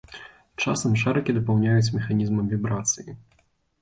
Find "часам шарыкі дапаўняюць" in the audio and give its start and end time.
0.63-1.93